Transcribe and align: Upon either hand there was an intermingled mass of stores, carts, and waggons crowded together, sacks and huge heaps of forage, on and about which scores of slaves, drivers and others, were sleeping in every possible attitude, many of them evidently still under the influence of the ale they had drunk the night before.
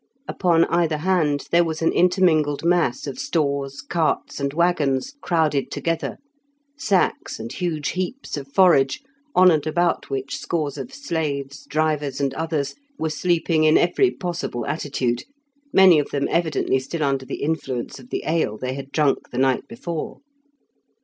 Upon 0.27 0.65
either 0.65 0.97
hand 0.97 1.47
there 1.51 1.63
was 1.63 1.83
an 1.83 1.91
intermingled 1.91 2.65
mass 2.65 3.05
of 3.05 3.19
stores, 3.19 3.81
carts, 3.83 4.39
and 4.39 4.51
waggons 4.51 5.13
crowded 5.21 5.69
together, 5.69 6.17
sacks 6.75 7.39
and 7.39 7.53
huge 7.53 7.89
heaps 7.89 8.35
of 8.35 8.47
forage, 8.51 9.03
on 9.35 9.51
and 9.51 9.67
about 9.67 10.09
which 10.09 10.39
scores 10.39 10.79
of 10.79 10.91
slaves, 10.91 11.67
drivers 11.69 12.19
and 12.19 12.33
others, 12.33 12.73
were 12.97 13.11
sleeping 13.11 13.63
in 13.63 13.77
every 13.77 14.09
possible 14.09 14.65
attitude, 14.65 15.23
many 15.71 15.99
of 15.99 16.09
them 16.09 16.27
evidently 16.31 16.79
still 16.79 17.03
under 17.03 17.23
the 17.23 17.43
influence 17.43 17.99
of 17.99 18.09
the 18.09 18.23
ale 18.25 18.57
they 18.57 18.73
had 18.73 18.91
drunk 18.91 19.29
the 19.29 19.37
night 19.37 19.67
before. 19.67 20.21